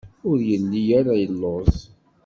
Ur 0.29 0.37
yelli 0.49 0.83
ara 0.99 1.13
yelluẓ. 1.21 1.75